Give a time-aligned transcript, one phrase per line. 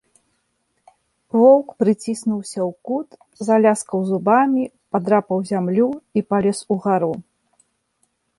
[1.39, 3.09] Воўк прыціснуўся ў кут,
[3.49, 4.63] заляскаў зубамі,
[4.97, 7.13] падрапаў зямлю і палез угару.